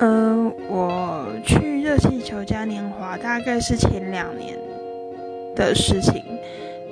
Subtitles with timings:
[0.00, 4.56] 嗯，我去热气球嘉年华大概是前两年
[5.56, 6.22] 的事情，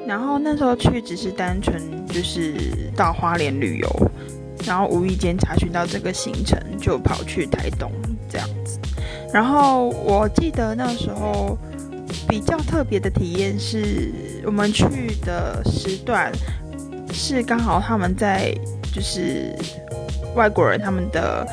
[0.09, 2.55] 然后那时候去只是单纯就是
[2.97, 4.11] 到花莲旅游，
[4.67, 7.93] 然后无意间查询到这个行程，就跑去台东
[8.29, 8.81] 这样子。
[9.33, 11.57] 然后我记得那时候
[12.29, 14.11] 比较特别的体验是，
[14.45, 16.33] 我们去的时段
[17.13, 18.53] 是刚好他们在
[18.93, 19.55] 就是
[20.35, 21.47] 外国人他们的。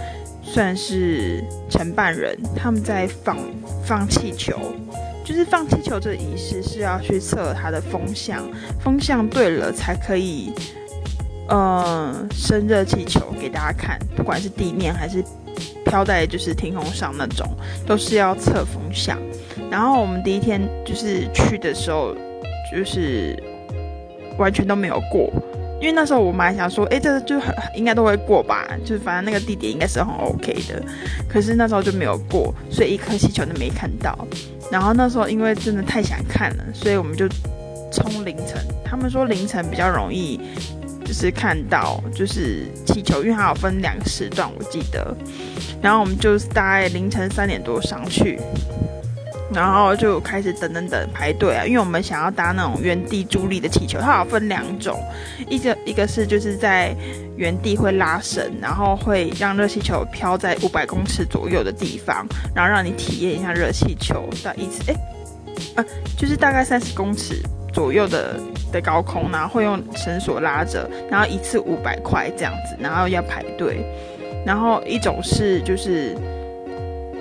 [0.53, 3.35] 算是承办人，他们在放
[3.83, 4.55] 放气球，
[5.25, 8.47] 就是放气球这仪式是要去测它的风向，
[8.79, 10.53] 风向对了才可以，
[11.49, 15.23] 呃，升热气球给大家看，不管是地面还是
[15.85, 17.49] 飘在就是天空上那种，
[17.87, 19.17] 都是要测风向。
[19.71, 22.15] 然后我们第一天就是去的时候，
[22.71, 23.35] 就是
[24.37, 25.33] 完全都没有过。
[25.83, 30.81] 因为那时候我们还想说，哎，这就很应该都会过吧，就是反正那个地点应该是很 OK 的。
[31.27, 34.17] 可是那时候就没有过，所以一颗气球都没看到。
[34.71, 37.27] 然后那时候因为真的太想看了，所以我们就
[37.91, 38.65] 冲凌晨。
[38.85, 40.39] 他们说凌晨比较容易，
[41.03, 45.13] 就是看到就是气球，因为它有分两个时段，我记得。
[45.81, 48.39] 然后我们就大概凌晨三点多上去。
[49.53, 54.99] 然后就开始等等等排队啊，因为我们想要搭那种原地助力的气球，它有分两种，
[55.47, 56.95] 一个一个是就是在
[57.37, 64.95] 原地会拉绳，然后会让热气球飘在五百公尺左右的地方，然后让你体验一下热气球的一次，哎，
[65.75, 65.85] 啊，
[66.17, 68.39] 就是大概三十公尺左右的
[68.71, 73.85] 的高空，然后会用绳索拉着，然后一次五百块这样子，然后要排队，
[74.45, 76.17] 然后一种是就是。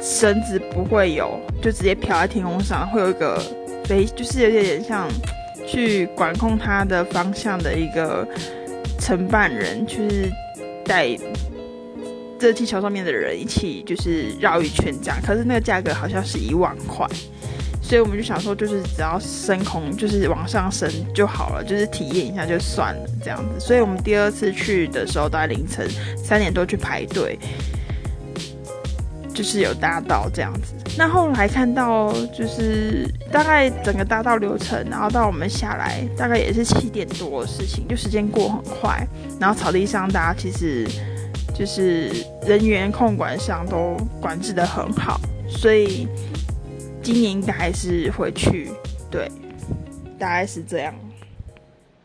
[0.02, 3.40] 绳子不会有，就直接飘在天空上，会有一个
[3.84, 5.08] 飞，就是有点像
[5.64, 8.26] 去管控它的方向的一个
[8.98, 10.28] 承办人，就是
[10.84, 11.16] 带
[12.36, 15.16] 这气球上面的人一起就是绕一圈这样。
[15.24, 17.06] 可是那个价格好像是一万块，
[17.80, 23.64] 所以我们就想说，就是只要升空，就是往上升就好了，就是体验一下就算了这样子。
[23.64, 27.38] 所以我们第二次去的时候，大概凌晨三点多去排队。
[29.34, 39.06] 就是有搭到这样子，那后来看到就是大概整个搭到流程，然后到我们下来大概也是七点多的事情，就时间过很快。
[39.40, 40.86] 然后草地上大家其实
[41.54, 42.10] 就是
[42.46, 46.06] 人员控管上都管制的很好，所以
[47.02, 48.70] 今年应该还是回去，
[49.10, 49.30] 对，
[50.18, 50.94] 大概是这样。